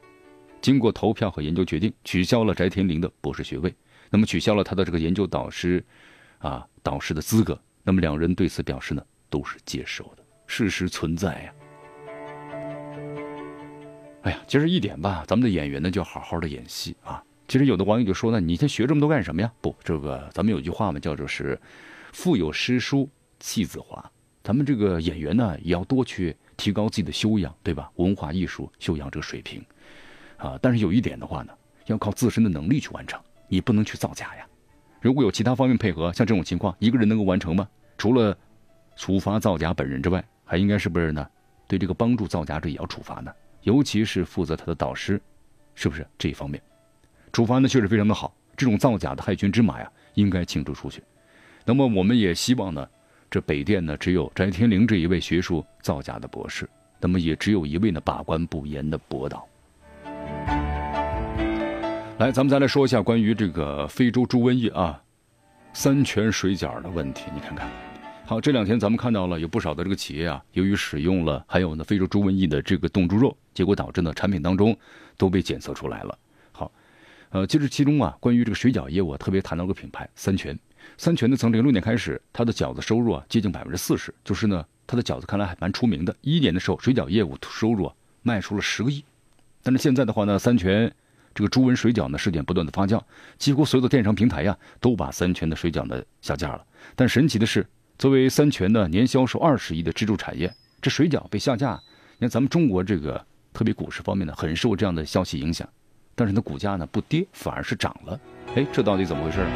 [0.61, 3.75] 经过投票和研究决定，取消了翟天临的博士学位。
[4.13, 5.83] 那么取消了他的这个研究导师，
[6.37, 7.59] 啊，导师的资格。
[7.81, 11.53] 那么两人对此表示呢，都是接受的，事实存在呀。
[14.21, 17.23] 哎呀，其实一点吧，咱们的演员呢就要好好的演戏啊。
[17.47, 19.51] 其实有的网友就说呢，你先学这么多干什么呀？
[19.61, 21.59] 不，这个咱们有句话嘛，叫做是
[22.13, 24.11] “腹有诗书气自华”。
[24.43, 27.89] 咱们这个演员呢，也要多去提高自己的修养，对吧？
[27.95, 29.65] 文化艺术修养这个水平，
[30.37, 31.51] 啊，但是有一点的话呢，
[31.87, 33.19] 要靠自身的能力去完成。
[33.53, 34.47] 你不能去造假呀！
[34.99, 37.69] 如果有其他方面配合，像这种情况，一个人能够完成吗？
[37.99, 38.35] 除了
[38.95, 41.23] 处罚造假本人之外，还应该是不是呢？
[41.67, 43.31] 对这个帮助造假者也要处罚呢？
[43.61, 45.21] 尤其是负责他的导师，
[45.75, 46.59] 是不是这一方面？
[47.31, 48.35] 处罚呢确实非常的好。
[48.57, 51.03] 这种造假的害群之马呀，应该清除出去。
[51.63, 52.89] 那么我们也希望呢，
[53.29, 56.67] 这北电呢只有翟天临这一位学术造假的博士，
[56.99, 59.47] 那么也只有一位呢把关不严的博导。
[62.19, 65.01] 来，咱们再来说一下关于这个非洲猪瘟疫啊，
[65.73, 67.25] 三全水饺的问题。
[67.33, 67.67] 你看看，
[68.23, 74.77] 好，这两天咱们看到了有不少的这个企业啊，由于使用了还有呢非洲猪瘟疫的这个冻猪肉，结果导致呢产品当中
[75.17, 76.17] 都被检测出来了。
[76.51, 76.71] 好，
[77.31, 80.57] 呃，其实其中啊，关于这个水饺业务，特别谈到个品牌三全。
[80.99, 86.15] 三全呢，从零六年开始，它的饺子收入啊接近百分之四十，就是呢它的饺子看来还蛮出名的。
[86.21, 89.03] 一一年的时候，水饺业务收入啊卖出了十个亿，
[89.63, 90.93] 但是现在的话呢，三全。
[91.35, 93.01] 这个猪瘟水饺呢事件不断的发酵，
[93.37, 96.63] 几乎所有的电商平台呀都把三全的水饺呢下架了。
[96.95, 97.65] 但神奇的是，
[97.97, 101.79] 作为三全呢年销售二十亿的支柱产业，这水饺被下架，
[102.17, 105.67] 你看咱们中国这个特别股市方面呢很受这样的消息影响，
[106.13, 108.19] 但是它股价呢不跌，反而是涨了。
[108.55, 109.49] 哎，这到底怎么回事呢？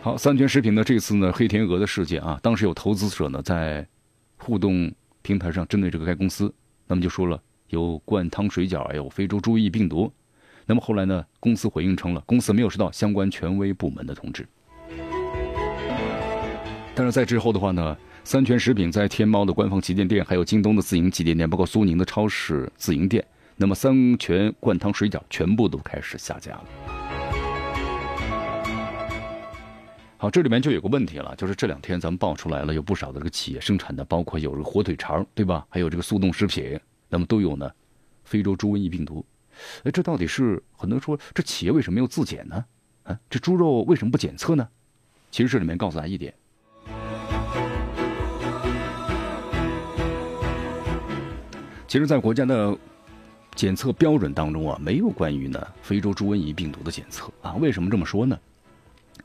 [0.00, 3.86] 好，三全食品呢这次呢黑天鹅的事件啊，当时有投资者呢在
[4.36, 6.54] 互动平台上针对这个该公司，
[6.86, 7.42] 那么就说了。
[7.68, 10.12] 有灌汤水饺，还有非洲猪疫病毒。
[10.66, 11.24] 那么后来呢？
[11.40, 14.46] 公司回应称了，公司没有收到相关权威部门的通知。
[16.94, 23.24] 但是在之后的话呢，三全食品在天猫的官方旗舰店，还有京东的自营旗舰店，包括苏宁的超市自营店，
[23.56, 26.64] 那么三全灌汤水饺全部都开始下架了。
[30.18, 35.64] 好，这里面就有个问题了，就是这两天咱们爆出来了，有不少的这个企业生产的，包括有这个火腿肠，对吧？
[35.70, 36.78] 还有这个速冻食品。
[37.08, 37.70] 那么都有呢，
[38.24, 39.24] 非洲猪瘟疫病毒，
[39.84, 42.64] 哎，这到底是很多人说这企业为什么没有自检呢？
[43.04, 44.68] 啊，这猪肉为什么不检测呢？
[45.30, 46.34] 其实这里面告诉咱一点，
[51.86, 52.76] 其实，在国家的
[53.54, 57.54] 检测标准当中啊，没有关于呢非洲猪瘟疫病毒的检测啊。
[57.54, 58.38] 为什么这么说呢？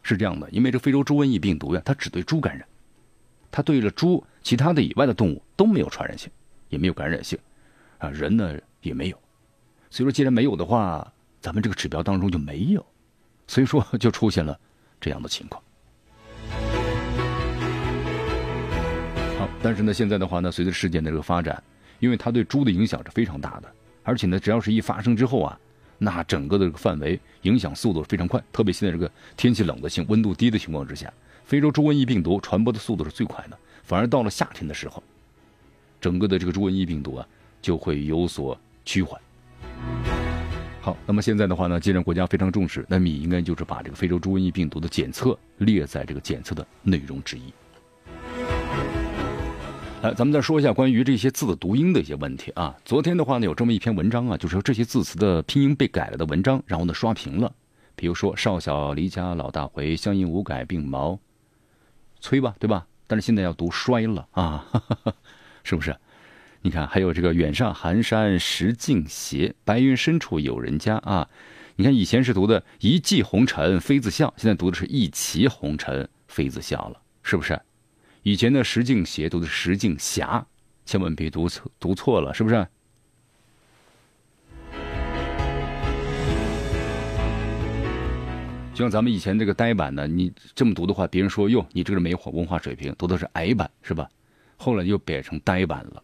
[0.02, 2.67] 是这样的，因为这非洲猪瘟疫病毒呀，它只对猪感染，
[3.52, 6.32] 它对了猪其他的以外的动物都没有传染性，
[6.69, 7.38] 也没有感染性。
[8.04, 9.18] 啊，人呢也没有，
[9.89, 12.86] 所以说既然没有的话，咱们这个指标当中就没有，
[13.48, 14.60] 所以说就出现了
[15.00, 15.63] 这样的情况。
[19.39, 21.63] 好，但是呢，现在的话呢，随着事件的这个发展，
[22.00, 25.58] 因为它对猪的影响是非常大的，而且呢，只要是一发生之后啊，
[25.98, 31.10] 那整个的这个范围影响速度非常快，特别现在这个天气冷的性，温度低的情况之下，
[31.46, 35.02] 非洲猪瘟疫病毒传播的速度是最快的，反而到了夏天的时候，
[36.02, 37.26] 整个的这个猪瘟疫病毒啊
[37.63, 39.19] 就会有所趋缓。
[40.82, 47.54] 好，那么现在的话呢，既然国家非常重视，那么应该就是把这个非洲猪瘟疫病毒的检测列在这个检测的内容之一。
[50.02, 52.76] 来，咱们再说一下关于这些字的读音的一些问题啊。
[52.84, 57.49] 昨天的话呢，有这么一篇文章啊，就是说这些字词的拼音被改了的文章，然后呢刷屏了。
[57.95, 61.17] 比如说少小离家老大回，乡音无改鬓毛
[62.19, 62.86] 催吧，对吧？
[63.08, 64.65] 但是现在要读衰了啊，
[65.63, 65.95] 是不是？
[66.65, 71.28] 你看，还有这个远上寒山石径斜，白云深处有人家啊。
[71.76, 77.62] 你看以前是读的一骑红尘妃子笑，现在读的是一骑红尘妃子笑了，是不是？
[78.21, 80.26] 以前的石径斜读的石径斜，
[80.86, 82.65] 千万别读错，读错了，是不是？
[88.73, 94.10] 就像咱们以前这个呆板呢，你这么读的话，别人说哟，你这个没文化水平，读的是矮板，是吧？
[94.56, 96.02] 后来又变成呆板了。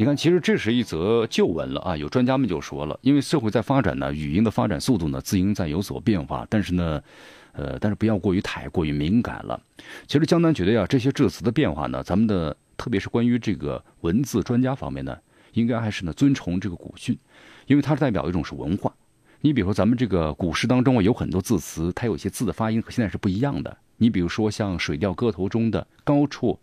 [0.00, 1.96] 你看，其实这是一则旧闻了啊！
[1.96, 7.02] 有专家们就说了，因为社会在发展呢，语音的发展速度呢，字音在有所变化，但是呢，
[7.50, 9.60] 呃，但是不要过于太过于敏感了。
[10.06, 15.18] 其实江南觉得呀，这些字词的变化呢，咱们的特别是关于这个文字专家方面呢，
[15.54, 17.18] 应该还是呢遵从这个古训，
[17.66, 18.94] 因为它是代表一种是文化。
[19.40, 23.76] 你比如说咱们这个古诗当中啊，有很多字词，它有些字的发音和现在是不一样的。
[23.96, 26.56] 你比如说像《水调歌头》中的“高处”。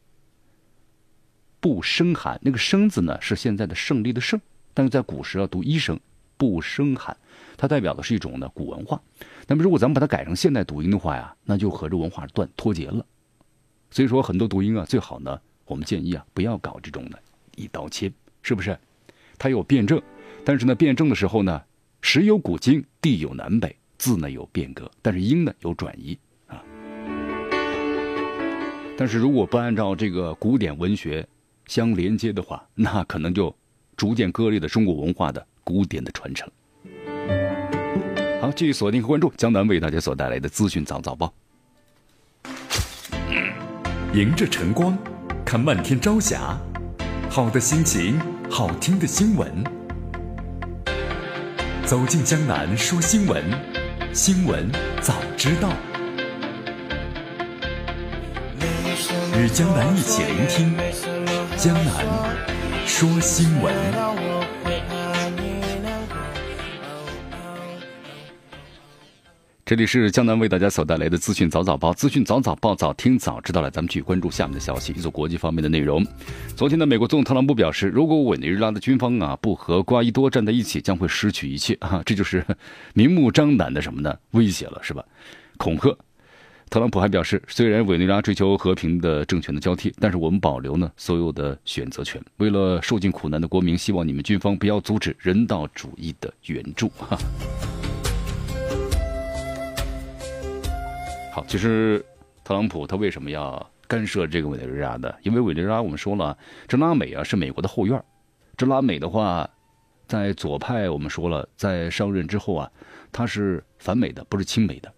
[1.66, 4.40] 不生寒，那个生字呢是现在的胜利的胜，
[4.72, 6.00] 但是在古时要读一声，
[6.38, 7.18] 不生寒，
[7.58, 9.02] 它代表的是一种呢古文化。
[9.48, 13.04] 那么如果咱们把它改成现代读音的话呀，那就和这文化断脱节了。
[13.90, 17.18] 所以说很多读音啊，最好呢，我们建议啊不要搞这种的
[17.56, 18.12] 一刀切，
[18.44, 18.78] 是不是？
[19.40, 20.00] 它有辩证，
[20.44, 21.60] 但是呢辩证的时候呢，
[22.00, 26.62] 时有古今，地有南北，字呢有变革，但是音呢有转移啊。
[28.96, 31.28] 但是如果不按照这个古典文学。
[31.68, 33.56] 相连接的话，那可能就
[33.96, 36.50] 逐渐割裂的中国文化的古典的传承。
[38.42, 41.34] 好，继续锁定和关注江南为大家所带来的资讯早早报。
[44.14, 44.98] 迎着晨光，
[45.44, 46.58] 看漫天朝霞，
[47.30, 49.64] 好的心情，好听的新闻。
[51.86, 53.44] 走进江南说新闻，
[54.14, 54.70] 新闻
[55.02, 55.70] 早知道。
[59.38, 61.15] 与江南一起聆听。
[61.58, 62.06] 江南
[62.86, 63.74] 说新闻，
[69.66, 73.72] 这里是江南为大家所带来的资讯早早报，资讯早早报早听早知道了。
[73.72, 76.06] 咱们去关注下面的消息，一组国际方面的内容。
[76.58, 82.04] 昨天呢，美国总统特朗普表示，如果委内瑞拉的军方啊不和瓜伊多站在一起，将会失去一切啊！
[82.06, 82.46] 这就是
[82.94, 84.14] 明目张胆的什么呢？
[84.32, 85.02] 威胁了是吧？
[85.58, 85.98] 恐吓。
[86.76, 92.22] 特朗普还表示，虽然委内瑞拉追求和平的政权的交替，但是我们保留呢所有的选择权。
[92.36, 96.90] 为了受尽苦难的国民，希望你们军方不要阻止人道主义的援助。
[96.90, 97.18] 哈。
[101.32, 102.04] 好，其实
[102.44, 105.10] 特朗普他为什么要干涉这个委内瑞拉呢？
[105.24, 108.04] 因为委内瑞拉我们说了，这拉美啊是美国的后院
[108.58, 109.50] 这拉美的话，
[110.10, 112.70] 在左派我们说了，在上任之后啊，
[113.14, 114.92] 他是反美的，不是亲美的。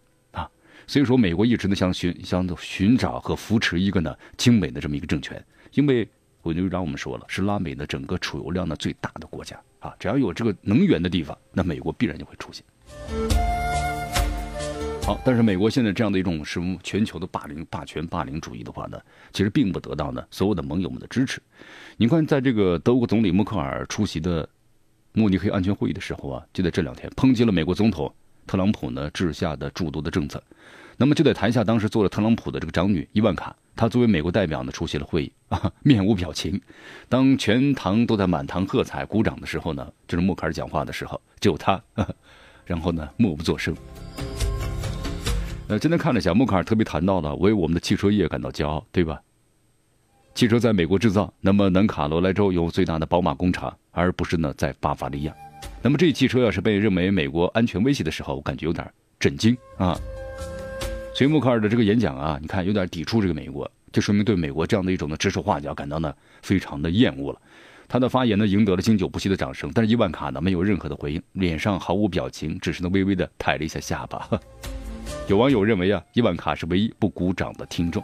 [0.88, 6.08] 所以说，美国一直呢想寻想寻找和扶持一个呢亲美的这么一个政权，因为
[6.44, 12.64] 委内瑞拉我们说了是拉美的整个储油量呢最大的国家啊，只要有这个能源的地方，那美国必然就会出现。
[15.04, 18.98] 好，但是美国现在这样的一种是全球的霸凌、霸权、霸凌主义的话呢，
[19.34, 21.42] 其实并不得到呢所有的盟友们的支持。
[21.98, 24.48] 你看，在这个德国总理默克尔出席的
[25.12, 28.10] 慕尼黑安全会议的时候啊，就在这两天抨击了美国总统。
[28.48, 30.42] 特朗普呢治下的诸多的政策，
[30.96, 36.60] 那么就在台下，当时做了特朗普的这个长女伊万卡，她作为美国代表呢出席了会议啊，面无表情。
[37.10, 41.80] 当全堂都在满堂喝彩鼓掌的时候呢，就是默克尔讲话的时候，就她，
[42.66, 43.76] 然后呢默不作声。
[45.68, 49.22] 呃，今天看了一下，默克尔特别谈到了为我们的汽车业感到骄傲，对吧？
[50.34, 55.36] 汽车在美国制造，那么南卡罗来州有最大的宝马工厂，而不是呢在巴伐利亚。
[55.82, 58.86] 那么这汽车要是被认为美国安全威胁的时候，我感觉有点
[59.20, 59.98] 震惊啊。
[61.14, 67.42] 所以默克尔的这个演讲啊，你看有点抵触这个美国，就说明对美国这样的一种的指手画脚感到呢非常的厌恶了。
[67.88, 74.30] 他的发言呢赢得了经久不息的掌声，但是伊万卡呢没有任何的回应，脸上毫无表情，只是呢微微的抬了一下下巴。
[75.28, 78.04] 有网友认为啊，伊万卡是唯一不鼓掌的听众。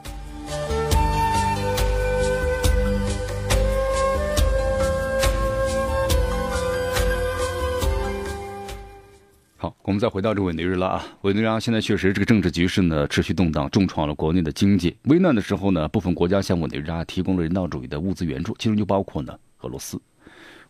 [9.63, 14.93] 好，我们再回到这个委内瑞拉啊，委内瑞拉现在确实这个政治局势呢持续动荡，重创了国内的经济。
[15.03, 19.97] 危难的时候呢，部分国家向委内瑞拉提供了人道主义的物资援助，其中就包括呢俄罗斯。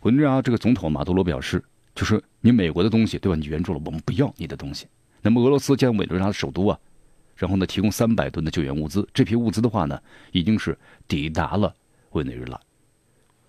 [0.01, 1.63] 委内瑞拉这个总统马杜罗表示，
[1.95, 3.35] 就是你美国的东西对吧？
[3.35, 4.85] 你援助了，我们不要你的东西。
[5.23, 6.77] 那么俄罗斯将委内瑞拉的首都啊，
[7.35, 9.99] 然后呢提供三百吨的救援物资，这批物资的话呢，
[10.31, 10.77] 已经是
[11.07, 11.73] 抵达了
[12.11, 12.59] 委内瑞拉。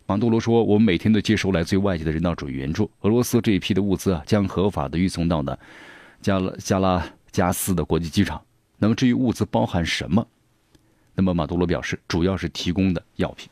[0.07, 2.91] 马杜罗说：“我们每天都接收来自于外界的人道主义援助。
[3.01, 5.57] 俄罗斯这一批的物资啊，将合法的运送到呢
[6.21, 8.39] 加拉加拉加斯的国际机场。
[8.77, 10.27] 那么至于物资包含什么，
[11.15, 13.49] 那么马杜罗表示，主要是提供的药品。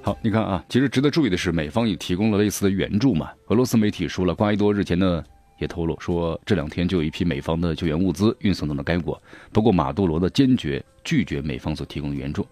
[0.00, 3.32] 好，你看啊，其实值得注意的是，美方也提供了类似的援助嘛。
[3.48, 5.24] 俄罗斯媒体说了，瓜伊多日前呢。”
[5.62, 9.20] 也透露说，这两天就有一批美方的救援物资运送到了该国。
[9.52, 12.46] 不过，马杜罗的坚决拒绝美方所提供的援助，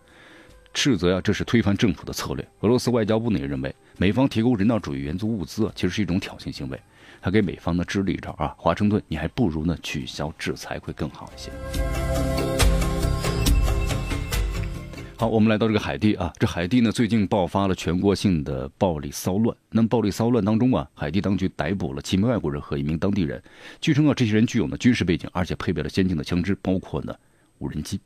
[0.72, 2.48] 斥责呀这是推翻政府的策略。
[2.60, 6.80] 俄罗斯外交部呢也认为，美方提供人道主义援助物资啊其实是一种挑衅行为，
[7.20, 8.54] 他给美方呢支了一招啊。
[8.56, 12.39] 华盛顿，你还不如呢取消制裁会更好一些。
[15.20, 19.54] 好，我们来到这个海地啊，这海地呢最近爆发了全国性的暴力骚乱。
[19.68, 23.42] 那么暴力骚乱当中啊，海地当局逮捕了七名外国人和一名当地人。
[23.82, 27.14] 据称啊，这些人具有呢军事背景，而且配备了先进的枪支，包括呢
[27.58, 28.00] 无人机。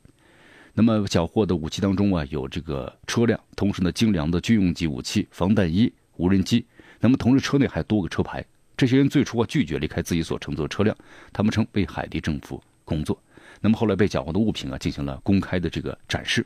[0.73, 6.65] 那么缴获的武器当中啊，有这个车辆，同时呢精良的军用级武器、防弹衣、无人机。
[6.99, 8.43] 那么同时车内还多个车牌。
[8.75, 10.93] 这些人最初啊拒绝离开自己所乘坐的车辆，
[11.31, 13.17] 他们称为海地政府工作。
[13.61, 16.45] 那么后来被缴获的物品啊进行了公开的这个展示。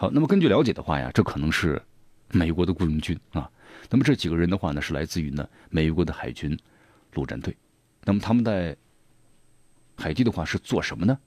[0.00, 1.78] 好，那么根据了解的话呀，这可能是
[2.30, 3.50] 美国的雇佣军啊。
[3.90, 6.58] 那么这几个人的话呢，是来自于呢美国的海军
[7.12, 7.54] 陆战队。
[8.04, 8.74] 那么他们在
[9.98, 11.18] 海地的话是做什么呢？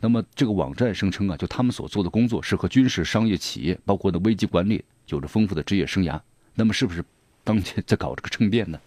[0.00, 6.18] 那么这个网站声称啊，就他们所做的工作是和军事、商业企业，包括的危机管理有着丰富的职业生涯。
[6.54, 7.04] 那么是不是
[7.44, 8.80] 当前在搞这个政变呢？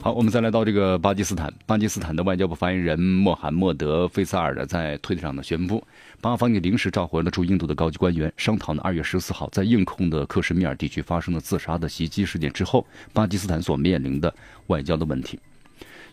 [0.00, 1.52] 好，我们再来到这个巴基斯坦。
[1.66, 5.84] 巴基斯坦的外交部发言人穆罕默德·费萨尔呢，在推特上呢宣布，
[6.20, 14.32] 巴方也临时召回了驻印度的高级官员，商讨呢二月十四号在印控的克什米尔地区发生的自杀的袭击事件之后，巴基斯坦所面临的
[14.68, 15.36] 外交的问题。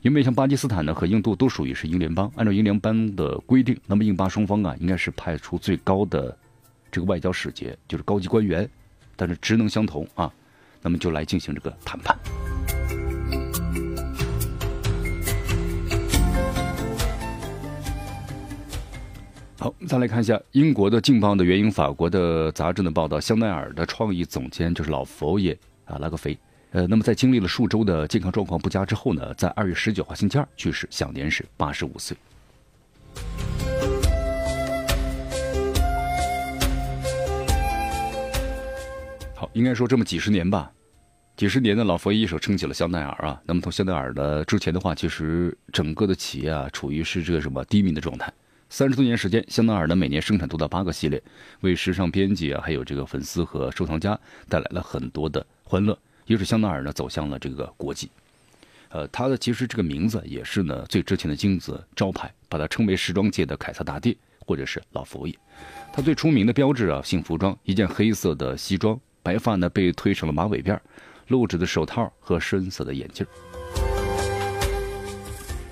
[0.01, 6.35] 因为像巴基斯坦呢和印度都属于是英联邦，按照英联邦的规定，那么印巴双方啊应该是派出最高的
[6.91, 8.67] 这个外交使节，就是高级官员，
[9.15, 10.33] 但是职能相同啊，
[10.81, 12.17] 那么就来进行这个谈判。
[19.65, 26.37] 好，再来看一下英国的《劲报》的援引法国的杂志的报道，香奈儿的创意总监就是老佛爷啊拉格菲，
[26.69, 32.15] 呃，那么在经历了数周的健康状况不佳之后呢，在二月十九号星期二去世，享年是八十五岁。
[39.33, 40.71] 好，应该说这么几十年吧，
[41.35, 43.41] 几十年的老佛爷一手撑起了香奈儿啊。
[43.43, 48.31] 那么从香奈儿的之前的话，其实整个的企业啊，处于是这个什么低迷的状态。
[48.69, 51.21] 三十多年时间，香奈儿呢每年生产多达八个系列，
[51.61, 58.09] 为时尚编辑啊，还有这个粉丝和收藏家带来了很多的欢乐，也使香奈儿呢走向了这个国际。
[58.89, 65.35] 呃，它的其实这个名字也是呢最值钱的金子招牌，把它称为时装界的凯撒大帝或者是老佛爷。
[65.93, 70.77] 它最出名的标志啊，性服装，一件黑色的西装，白发呢被推成了马尾辫，
[71.27, 73.25] 露指的手套和深色的眼镜。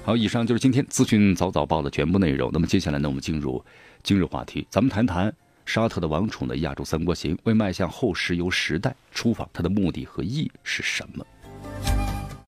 [0.05, 2.49] 好，以上就是今天资讯早早报的全部内容。
[2.51, 3.63] 那么接下来呢，我们进入
[4.03, 5.33] 今日话题，咱们谈谈
[5.65, 11.25] 沙特的王宠的亚洲三国行为迈向后石油时代出访，它的目的和意义是什么？